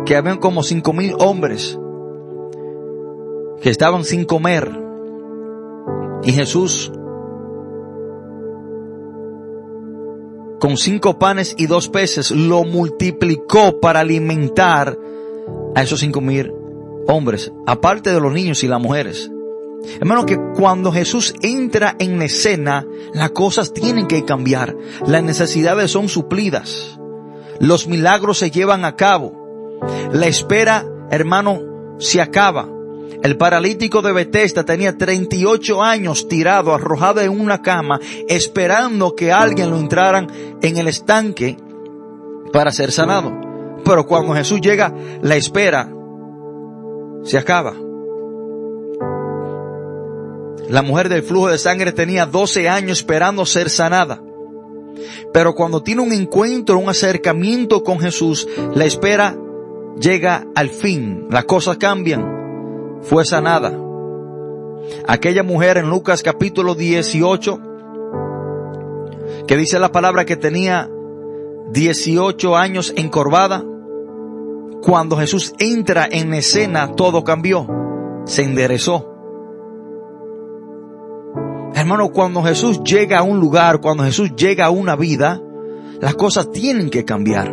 [0.06, 1.78] que habían como cinco mil hombres
[3.62, 4.72] que estaban sin comer.
[6.24, 6.92] Y Jesús,
[10.60, 14.98] con cinco panes y dos peces, lo multiplicó para alimentar
[15.76, 16.54] a esos cinco mil
[17.08, 19.32] hombres, aparte de los niños y las mujeres.
[20.00, 24.76] Hermano, que cuando Jesús entra en escena, las cosas tienen que cambiar.
[25.06, 26.99] Las necesidades son suplidas.
[27.60, 29.80] Los milagros se llevan a cabo.
[30.12, 31.62] La espera, hermano,
[32.00, 32.68] se acaba.
[33.22, 39.72] El paralítico de Bethesda tenía 38 años tirado, arrojado en una cama, esperando que alguien
[39.72, 40.28] lo entraran
[40.62, 41.58] en el estanque
[42.54, 43.32] para ser sanado.
[43.84, 45.92] Pero cuando Jesús llega, la espera
[47.24, 47.74] se acaba.
[50.70, 54.22] La mujer del flujo de sangre tenía 12 años esperando ser sanada.
[55.34, 59.38] Pero cuando tiene un encuentro, un acercamiento con Jesús, la espera
[60.00, 61.28] llega al fin.
[61.30, 63.00] Las cosas cambian.
[63.02, 63.78] Fue sanada.
[65.08, 67.60] Aquella mujer en Lucas capítulo 18,
[69.48, 70.90] que dice la palabra que tenía
[71.72, 73.64] 18 años encorvada,
[74.82, 77.68] cuando Jesús entra en escena, todo cambió.
[78.26, 79.09] Se enderezó.
[81.90, 85.42] Hermano, cuando Jesús llega a un lugar, cuando Jesús llega a una vida,
[86.00, 87.52] las cosas tienen que cambiar.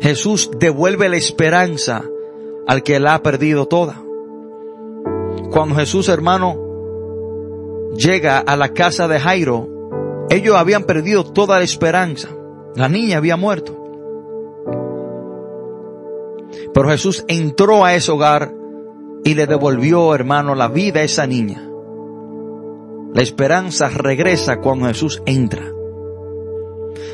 [0.00, 2.02] Jesús devuelve la esperanza
[2.66, 4.02] al que la ha perdido toda.
[5.52, 6.58] Cuando Jesús, hermano,
[7.96, 12.30] llega a la casa de Jairo, ellos habían perdido toda la esperanza.
[12.74, 13.76] La niña había muerto.
[16.74, 18.58] Pero Jesús entró a ese hogar
[19.30, 21.62] y le devolvió, hermano, la vida a esa niña.
[23.14, 25.70] La esperanza regresa cuando Jesús entra.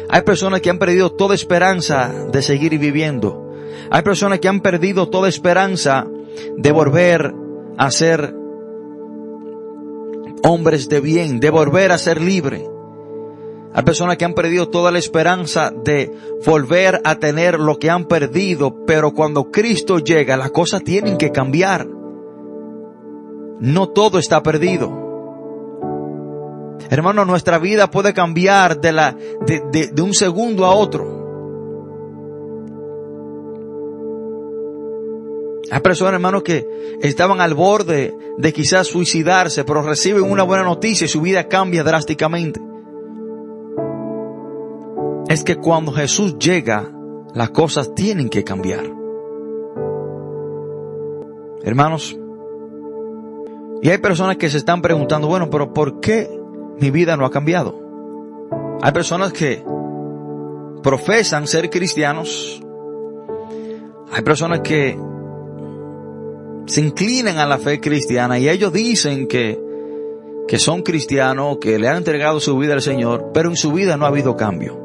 [0.08, 3.52] Hay personas que han perdido toda esperanza de seguir viviendo.
[3.90, 6.06] Hay personas que han perdido toda esperanza
[6.56, 7.34] de volver
[7.76, 8.34] a ser
[10.42, 12.66] hombres de bien, de volver a ser libre.
[13.74, 16.10] Hay personas que han perdido toda la esperanza de
[16.46, 21.30] volver a tener lo que han perdido, pero cuando Cristo llega, las cosas tienen que
[21.30, 21.86] cambiar.
[23.60, 25.04] No todo está perdido.
[26.88, 29.16] Hermano, nuestra vida puede cambiar de la,
[29.46, 31.14] de, de un segundo a otro.
[35.70, 41.06] Hay personas, hermanos, que estaban al borde de quizás suicidarse, pero reciben una buena noticia
[41.06, 42.60] y su vida cambia drásticamente
[45.28, 46.90] es que cuando Jesús llega,
[47.34, 48.84] las cosas tienen que cambiar.
[51.62, 52.16] Hermanos,
[53.82, 56.30] y hay personas que se están preguntando, bueno, pero ¿por qué
[56.80, 57.78] mi vida no ha cambiado?
[58.82, 59.62] Hay personas que
[60.82, 62.62] profesan ser cristianos.
[64.12, 64.96] Hay personas que
[66.66, 69.58] se inclinan a la fe cristiana y ellos dicen que,
[70.48, 73.96] que son cristianos, que le han entregado su vida al Señor, pero en su vida
[73.96, 74.80] no ha habido cambio.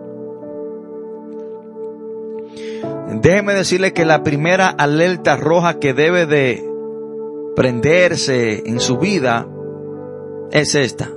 [3.22, 6.70] Déjeme decirle que la primera alerta roja que debe de
[7.56, 9.47] prenderse en su vida
[10.52, 11.12] es esta.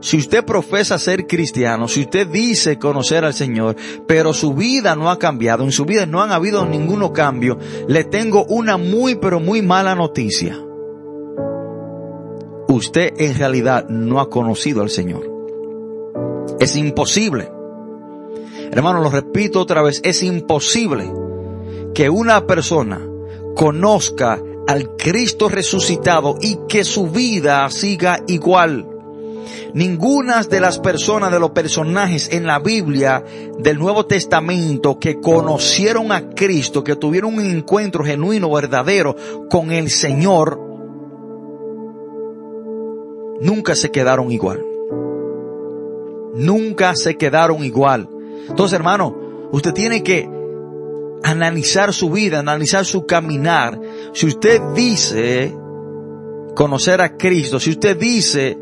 [0.00, 5.10] si usted profesa ser cristiano, si usted dice conocer al Señor, pero su vida no
[5.10, 7.56] ha cambiado, en su vida no han habido ningún cambio,
[7.86, 10.58] le tengo una muy pero muy mala noticia.
[12.66, 15.30] Usted en realidad no ha conocido al Señor.
[16.58, 17.48] Es imposible.
[18.72, 21.12] Hermano, lo repito otra vez, es imposible
[21.94, 23.06] que una persona
[23.54, 28.86] conozca al Cristo resucitado y que su vida siga igual.
[29.74, 33.24] Ninguna de las personas, de los personajes en la Biblia
[33.58, 39.16] del Nuevo Testamento que conocieron a Cristo, que tuvieron un encuentro genuino, verdadero
[39.48, 40.60] con el Señor,
[43.40, 44.64] nunca se quedaron igual.
[46.34, 48.08] Nunca se quedaron igual.
[48.48, 50.28] Entonces, hermano, usted tiene que
[51.22, 53.78] analizar su vida, analizar su caminar.
[54.12, 55.54] Si usted dice
[56.54, 58.58] conocer a Cristo, si usted dice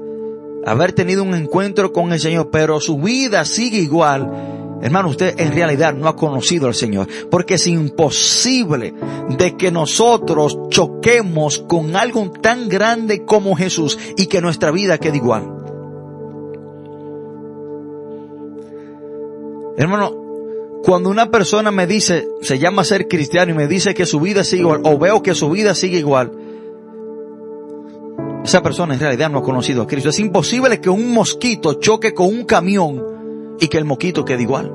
[0.64, 5.52] haber tenido un encuentro con el Señor, pero su vida sigue igual, hermano, usted en
[5.52, 8.94] realidad no ha conocido al Señor, porque es imposible
[9.30, 15.16] de que nosotros choquemos con algo tan grande como Jesús y que nuestra vida quede
[15.16, 15.56] igual.
[19.76, 20.19] Hermano,
[20.82, 24.44] cuando una persona me dice, se llama ser cristiano y me dice que su vida
[24.44, 26.32] sigue igual, o veo que su vida sigue igual,
[28.44, 30.08] esa persona en realidad no ha conocido a Cristo.
[30.08, 34.72] Es imposible que un mosquito choque con un camión y que el mosquito quede igual.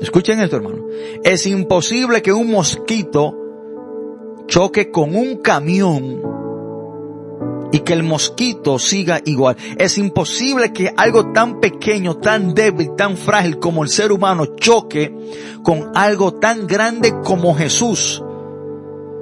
[0.00, 0.86] Escuchen esto, hermano.
[1.22, 3.36] Es imposible que un mosquito
[4.46, 6.39] choque con un camión
[7.72, 9.56] y que el mosquito siga igual.
[9.78, 15.14] Es imposible que algo tan pequeño, tan débil, tan frágil como el ser humano choque
[15.62, 18.22] con algo tan grande como Jesús,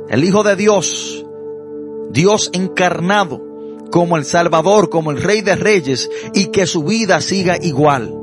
[0.09, 1.25] el Hijo de Dios,
[2.11, 3.43] Dios encarnado,
[3.91, 8.15] como el Salvador, como el Rey de Reyes, y que su vida siga igual.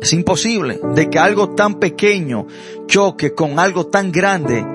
[0.00, 2.46] Es imposible de que algo tan pequeño
[2.86, 4.66] choque con algo tan grande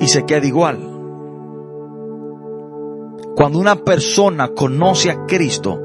[0.00, 0.89] y se quede igual.
[3.36, 5.80] Cuando una persona conoce a Cristo,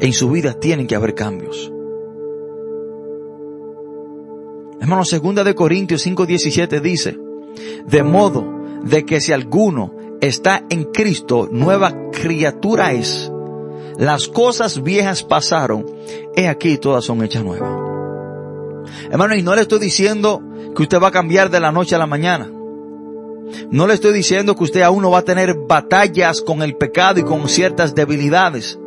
[0.00, 1.72] en su vida tienen que haber cambios.
[4.80, 7.18] Hermano, segunda de Corintios 5:17 dice,
[7.86, 8.44] de modo
[8.82, 13.30] de que si alguno está en Cristo, nueva criatura es.
[13.98, 15.84] Las cosas viejas pasaron,
[16.34, 17.70] he aquí todas son hechas nuevas.
[19.10, 20.42] Hermano, y no le estoy diciendo
[20.74, 22.50] que usted va a cambiar de la noche a la mañana.
[23.70, 27.20] No le estoy diciendo que usted aún no va a tener batallas con el pecado
[27.20, 28.78] y con ciertas debilidades.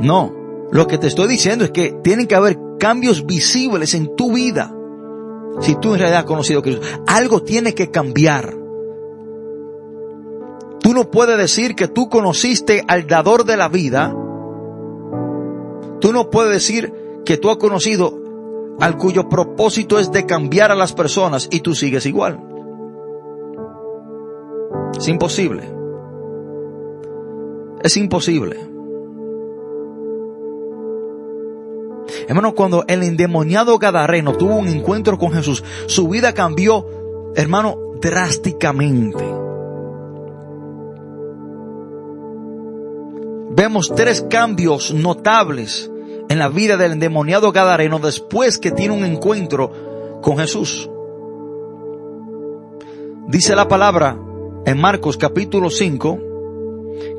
[0.00, 0.34] No,
[0.70, 4.74] lo que te estoy diciendo es que tienen que haber cambios visibles en tu vida.
[5.60, 8.56] Si tú en realidad has conocido a Cristo, algo tiene que cambiar.
[10.80, 14.14] Tú no puedes decir que tú conociste al dador de la vida.
[16.00, 16.92] Tú no puedes decir
[17.24, 18.23] que tú has conocido
[18.80, 22.40] al cuyo propósito es de cambiar a las personas y tú sigues igual.
[24.98, 25.68] Es imposible.
[27.82, 28.74] Es imposible.
[32.28, 36.86] Hermano, cuando el endemoniado Gadareno tuvo un encuentro con Jesús, su vida cambió,
[37.34, 39.24] hermano, drásticamente.
[43.50, 45.90] Vemos tres cambios notables
[46.34, 49.70] en la vida del endemoniado Gadareno después que tiene un encuentro
[50.20, 50.90] con Jesús.
[53.28, 54.18] Dice la palabra
[54.66, 56.18] en Marcos capítulo 5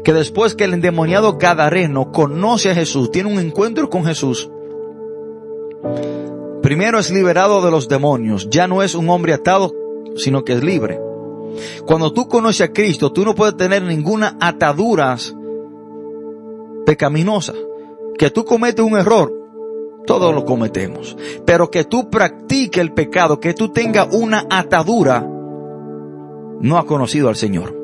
[0.04, 4.50] que después que el endemoniado Gadareno conoce a Jesús, tiene un encuentro con Jesús,
[6.62, 9.74] primero es liberado de los demonios, ya no es un hombre atado,
[10.18, 11.00] sino que es libre.
[11.86, 15.34] Cuando tú conoces a Cristo, tú no puedes tener ninguna ataduras
[16.86, 17.54] pecaminosa.
[18.18, 19.32] Que tú cometes un error,
[20.06, 21.18] todos lo cometemos.
[21.46, 25.28] Pero que tú practiques el pecado, que tú tengas una atadura,
[26.60, 27.76] no ha conocido al Señor.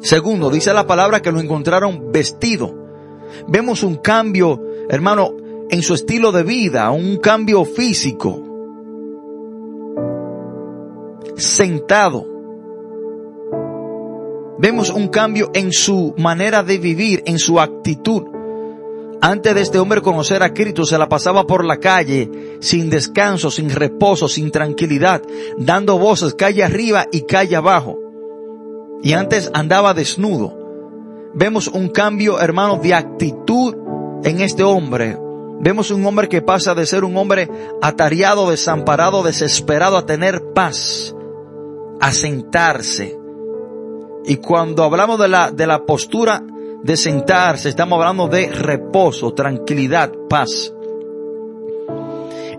[0.00, 2.74] Segundo, dice la palabra que lo encontraron vestido.
[3.46, 5.34] Vemos un cambio, hermano,
[5.70, 8.42] en su estilo de vida, un cambio físico.
[11.36, 12.26] Sentado.
[14.58, 18.31] Vemos un cambio en su manera de vivir, en su actitud.
[19.24, 23.52] Antes de este hombre conocer a Cristo se la pasaba por la calle sin descanso,
[23.52, 25.22] sin reposo, sin tranquilidad,
[25.56, 28.00] dando voces calle arriba y calle abajo.
[29.00, 30.58] Y antes andaba desnudo.
[31.34, 33.76] Vemos un cambio, hermano, de actitud
[34.24, 35.16] en este hombre.
[35.60, 37.48] Vemos un hombre que pasa de ser un hombre
[37.80, 41.14] atareado, desamparado, desesperado, a tener paz,
[42.00, 43.16] a sentarse.
[44.24, 46.42] Y cuando hablamos de la, de la postura
[46.82, 50.72] de sentarse, estamos hablando de reposo, tranquilidad, paz.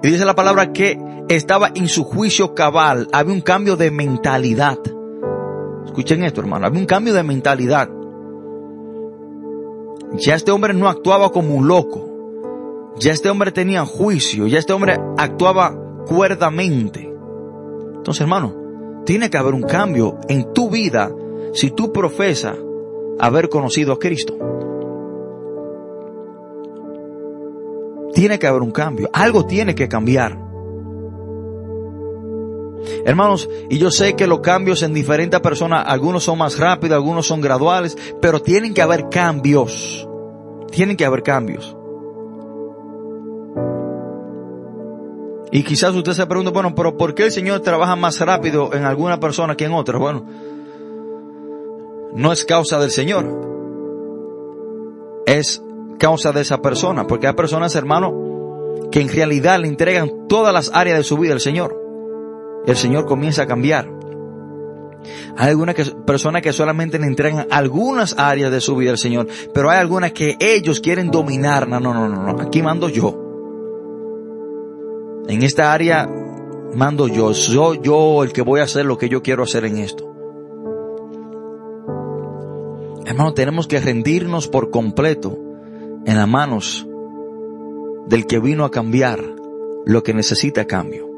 [0.02, 0.98] Y dice la palabra que
[1.30, 4.78] estaba en su juicio cabal, había un cambio de mentalidad.
[5.86, 7.90] Escuchen esto, hermano, había un cambio de mentalidad.
[10.14, 12.10] Ya este hombre no actuaba como un loco.
[13.00, 17.12] Ya este hombre tenía juicio, ya este hombre actuaba cuerdamente.
[17.96, 18.54] Entonces, hermano,
[19.06, 21.12] tiene que haber un cambio en tu vida
[21.54, 22.56] si tú profesas
[23.20, 24.36] haber conocido a Cristo.
[28.14, 29.10] Tiene que haber un cambio.
[29.12, 30.38] Algo tiene que cambiar.
[33.06, 37.26] Hermanos, y yo sé que los cambios en diferentes personas, algunos son más rápidos, algunos
[37.26, 40.08] son graduales, pero tienen que haber cambios.
[40.72, 41.76] Tienen que haber cambios.
[45.52, 48.86] Y quizás usted se pregunta, bueno, pero ¿por qué el Señor trabaja más rápido en
[48.86, 50.00] alguna persona que en otra?
[50.00, 50.26] Bueno,
[52.16, 53.26] no es causa del Señor.
[55.26, 55.64] Es
[56.00, 57.08] causa de esa persona.
[57.08, 58.14] Porque hay personas, hermano,
[58.92, 61.80] que en realidad le entregan todas las áreas de su vida al Señor.
[62.66, 63.90] El Señor comienza a cambiar.
[65.36, 69.70] Hay algunas personas que solamente le entregan algunas áreas de su vida al Señor, pero
[69.70, 71.68] hay algunas que ellos quieren dominar.
[71.68, 73.20] No, no, no, no, aquí mando yo.
[75.28, 76.10] En esta área
[76.76, 77.34] mando yo.
[77.34, 80.13] Soy yo el que voy a hacer lo que yo quiero hacer en esto.
[83.06, 85.38] Hermano, tenemos que rendirnos por completo
[86.06, 86.88] en las manos
[88.08, 89.24] del que vino a cambiar
[89.86, 91.10] lo que necesita cambio.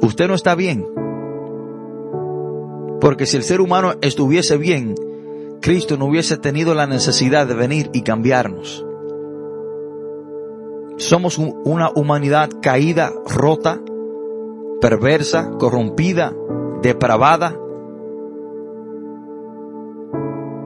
[0.00, 0.86] Usted no está bien.
[3.00, 4.94] Porque si el ser humano estuviese bien,
[5.60, 8.84] Cristo no hubiese tenido la necesidad de venir y cambiarnos.
[10.96, 13.80] Somos una humanidad caída, rota,
[14.80, 16.34] perversa, corrompida,
[16.82, 17.58] depravada,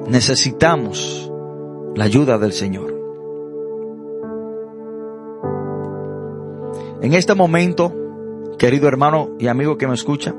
[0.09, 1.31] necesitamos
[1.95, 2.95] la ayuda del Señor.
[7.01, 7.93] En este momento,
[8.59, 10.35] querido hermano y amigo que me escucha,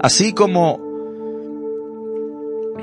[0.00, 0.80] así como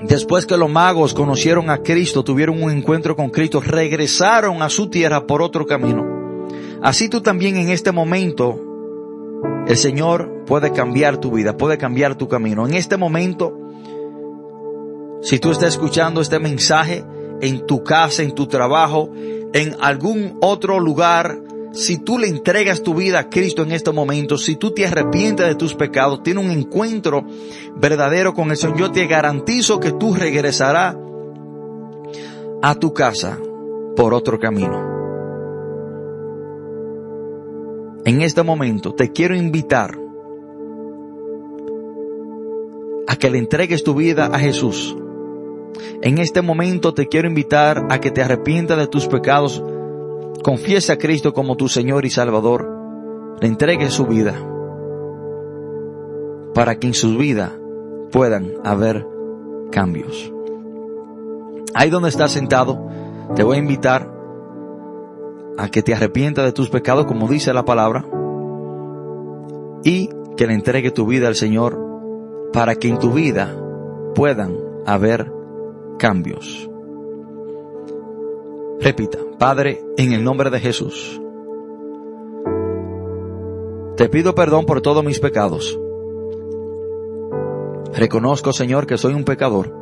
[0.04, 4.90] después que los magos conocieron a Cristo, tuvieron un encuentro con Cristo, regresaron a su
[4.90, 6.48] tierra por otro camino,
[6.82, 8.60] así tú también en este momento,
[9.68, 12.68] el Señor puede cambiar tu vida, puede cambiar tu camino.
[12.68, 13.63] En este momento,
[15.24, 17.04] si tú estás escuchando este mensaje
[17.42, 19.10] en tu casa, en tu trabajo,
[19.54, 21.40] en algún otro lugar,
[21.72, 25.48] si tú le entregas tu vida a Cristo en este momento, si tú te arrepientes
[25.48, 27.26] de tus pecados, tienes un encuentro
[27.78, 30.98] verdadero con el Señor, yo te garantizo que tú regresarás
[32.62, 33.40] a tu casa
[33.96, 34.92] por otro camino.
[38.06, 39.98] En este momento te quiero invitar
[43.08, 44.98] a que le entregues tu vida a Jesús
[46.02, 49.64] en este momento te quiero invitar a que te arrepientas de tus pecados,
[50.44, 52.70] confiesa a Cristo como tu Señor y Salvador,
[53.40, 54.36] le entregue su vida,
[56.54, 57.58] para que en su vida
[58.12, 59.08] puedan haber
[59.72, 60.32] cambios.
[61.74, 62.88] Ahí donde estás sentado,
[63.36, 64.14] te voy a invitar
[65.58, 68.06] a que te arrepientas de tus pecados, como dice la palabra,
[69.84, 71.80] y que le entregue tu vida al Señor,
[72.54, 73.56] para que en tu vida
[74.14, 74.56] puedan
[74.86, 75.33] haber
[76.04, 76.70] cambios.
[78.82, 81.22] Repita, Padre, en el nombre de Jesús,
[83.96, 85.80] te pido perdón por todos mis pecados.
[87.94, 89.74] Reconozco, Señor, que soy un pecador.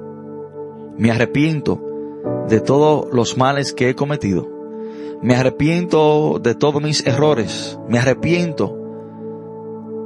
[0.95, 1.81] Me arrepiento
[2.47, 4.47] de todos los males que he cometido.
[5.23, 7.79] Me arrepiento de todos mis errores.
[7.89, 8.77] Me arrepiento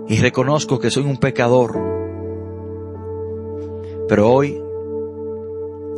[0.07, 1.77] y reconozco que soy un pecador.
[4.07, 4.64] Pero hoy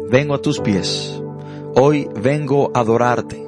[0.10, 1.22] vengo a tus pies.
[1.76, 3.46] Hoy vengo a adorarte.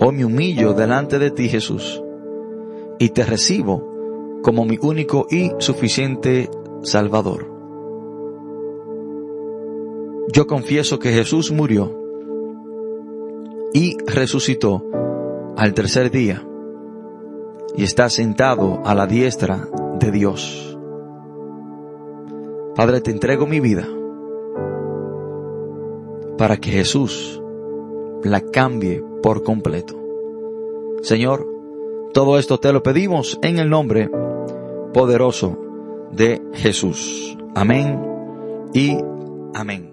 [0.00, 2.02] Hoy me humillo delante de ti, Jesús,
[2.98, 6.48] y te recibo como mi único y suficiente
[6.82, 7.46] Salvador.
[10.32, 11.96] Yo confieso que Jesús murió
[13.72, 14.84] y resucitó
[15.56, 16.46] al tercer día
[17.76, 19.68] y está sentado a la diestra
[19.98, 20.78] de Dios.
[22.74, 23.86] Padre, te entrego mi vida
[26.40, 27.38] para que Jesús
[28.24, 29.94] la cambie por completo.
[31.02, 31.46] Señor,
[32.14, 34.10] todo esto te lo pedimos en el nombre
[34.94, 35.58] poderoso
[36.12, 37.36] de Jesús.
[37.54, 38.00] Amén
[38.72, 38.96] y
[39.52, 39.89] amén.